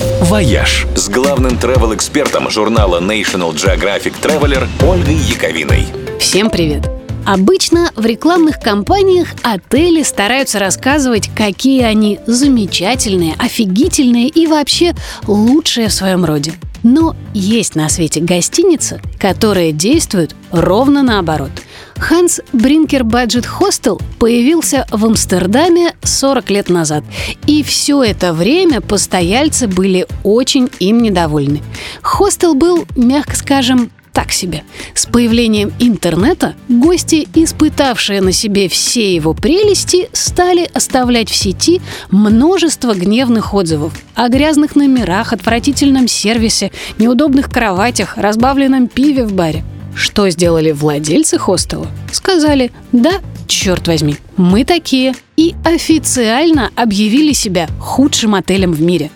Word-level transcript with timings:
«Вояж» 0.00 0.86
с 0.94 1.08
главным 1.08 1.58
travel-экспертом 1.58 2.48
журнала 2.50 3.00
National 3.00 3.52
Geographic 3.52 4.14
Traveler 4.22 4.66
Ольгой 4.82 5.14
Яковиной. 5.14 5.86
Всем 6.18 6.48
привет! 6.48 6.88
Обычно 7.26 7.90
в 7.96 8.06
рекламных 8.06 8.60
кампаниях 8.60 9.28
отели 9.42 10.02
стараются 10.02 10.58
рассказывать, 10.58 11.30
какие 11.36 11.82
они 11.82 12.18
замечательные, 12.26 13.34
офигительные 13.38 14.28
и 14.28 14.46
вообще 14.46 14.94
лучшие 15.26 15.88
в 15.88 15.92
своем 15.92 16.24
роде. 16.24 16.54
Но 16.82 17.14
есть 17.34 17.74
на 17.74 17.90
свете 17.90 18.20
гостиница, 18.20 19.02
которая 19.18 19.70
действует 19.70 20.34
ровно 20.50 21.02
наоборот. 21.02 21.50
Hans 22.00 22.40
Brinker 22.52 23.04
Budget 23.04 23.46
Hostel 23.46 24.00
появился 24.18 24.86
в 24.90 25.04
Амстердаме 25.04 25.94
40 26.02 26.50
лет 26.50 26.70
назад. 26.70 27.04
И 27.46 27.62
все 27.62 28.02
это 28.02 28.32
время 28.32 28.80
постояльцы 28.80 29.68
были 29.68 30.06
очень 30.24 30.70
им 30.80 31.02
недовольны. 31.02 31.62
Хостел 32.00 32.54
был, 32.54 32.86
мягко 32.96 33.36
скажем, 33.36 33.90
так 34.12 34.32
себе. 34.32 34.64
С 34.94 35.06
появлением 35.06 35.72
интернета 35.78 36.54
гости, 36.68 37.28
испытавшие 37.34 38.20
на 38.20 38.32
себе 38.32 38.68
все 38.68 39.14
его 39.14 39.34
прелести, 39.34 40.08
стали 40.12 40.68
оставлять 40.72 41.30
в 41.30 41.36
сети 41.36 41.80
множество 42.10 42.94
гневных 42.94 43.54
отзывов 43.54 43.92
о 44.14 44.28
грязных 44.28 44.74
номерах, 44.74 45.32
отвратительном 45.32 46.08
сервисе, 46.08 46.72
неудобных 46.98 47.50
кроватях, 47.50 48.16
разбавленном 48.16 48.88
пиве 48.88 49.24
в 49.24 49.34
баре. 49.34 49.64
Что 49.94 50.28
сделали 50.30 50.72
владельцы 50.72 51.38
хостела? 51.38 51.86
Сказали, 52.12 52.72
да, 52.92 53.20
черт 53.46 53.88
возьми, 53.88 54.16
мы 54.36 54.64
такие. 54.64 55.14
И 55.36 55.54
официально 55.64 56.70
объявили 56.76 57.32
себя 57.32 57.66
худшим 57.78 58.34
отелем 58.34 58.72
в 58.72 58.82
мире. 58.82 59.10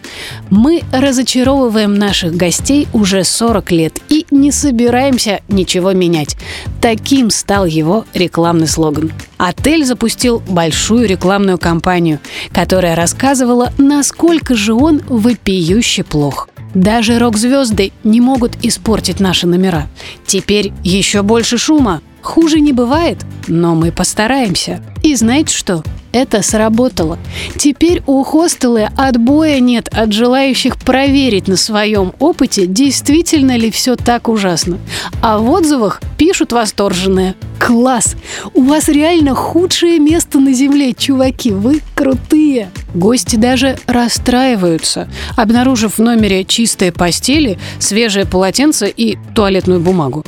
Мы 0.49 0.83
разочаровываем 0.91 1.95
наших 1.95 2.35
гостей 2.35 2.89
уже 2.95 3.25
40 3.25 3.71
лет 3.73 4.01
и 4.09 4.27
не 4.31 4.51
собираемся 4.51 5.41
ничего 5.49 5.93
менять. 5.93 6.37
Таким 6.81 7.29
стал 7.31 7.67
его 7.67 8.07
рекламный 8.15 8.69
слоган. 8.69 9.13
Отель 9.37 9.85
запустил 9.85 10.43
большую 10.49 11.07
рекламную 11.07 11.59
кампанию, 11.59 12.21
которая 12.53 12.95
рассказывала, 12.97 13.73
насколько 13.77 14.55
же 14.55 14.73
он 14.73 15.03
вопиюще 15.07 16.05
плох. 16.05 16.49
Даже 16.75 17.19
рок-звезды 17.19 17.93
не 18.03 18.21
могут 18.21 18.65
испортить 18.65 19.21
наши 19.21 19.47
номера. 19.47 19.87
Теперь 20.27 20.73
еще 20.83 21.23
больше 21.23 21.57
шума. 21.57 22.03
Хуже 22.21 22.61
не 22.61 22.73
бывает, 22.73 23.19
но 23.49 23.75
мы 23.75 23.93
постараемся. 23.93 24.83
И 25.03 25.15
знаете 25.15 25.55
что? 25.55 25.83
Это 26.11 26.43
сработало. 26.43 27.19
Теперь 27.57 28.03
у 28.07 28.23
хостела 28.23 28.89
отбоя 28.97 29.61
нет 29.61 29.89
от 29.93 30.13
желающих 30.13 30.77
проверить 30.79 31.49
на 31.49 31.57
своем 31.57 32.13
опыте, 32.21 32.67
действительно 32.67 33.57
ли 33.57 33.71
все 33.71 33.97
так 33.97 34.29
ужасно. 34.29 34.79
А 35.21 35.39
в 35.39 35.51
отзывах 35.51 36.01
пишут 36.17 36.53
восторженные. 36.53 37.35
Класс! 37.59 38.17
У 38.53 38.63
вас 38.63 38.89
реально 38.89 39.35
худшее 39.35 39.99
место 39.99 40.39
на 40.39 40.53
земле, 40.53 40.93
чуваки, 40.93 41.51
вы 41.51 41.81
крутые! 41.95 42.71
Гости 42.95 43.37
даже 43.37 43.79
расстраиваются, 43.87 45.09
обнаружив 45.37 45.99
в 45.99 46.03
номере 46.03 46.45
чистые 46.45 46.93
постели, 46.93 47.59
свежее 47.79 48.27
полотенце 48.27 48.89
и 48.89 49.19
туалетную 49.35 49.81
бумагу. 49.81 50.25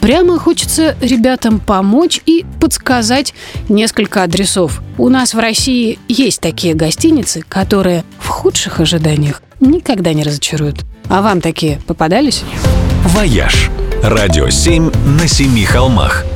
Прямо 0.00 0.38
хочется 0.38 0.96
ребятам 1.00 1.58
помочь 1.58 2.20
и 2.26 2.44
подсказать 2.60 3.34
несколько 3.68 4.22
адресов. 4.22 4.80
У 4.98 5.08
нас 5.08 5.34
в 5.34 5.38
России 5.38 5.98
есть 6.06 6.40
такие 6.40 6.74
гостиницы, 6.74 7.42
которые 7.48 8.04
в 8.20 8.28
худших 8.28 8.80
ожиданиях 8.80 9.42
никогда 9.58 10.12
не 10.12 10.22
разочаруют. 10.22 10.84
А 11.08 11.22
вам 11.22 11.40
такие 11.40 11.80
попадались? 11.86 12.44
«Вояж»– 13.06 13.70
радио 14.02 14.48
7 14.48 14.90
на 15.18 15.26
семи 15.26 15.64
холмах– 15.64 16.24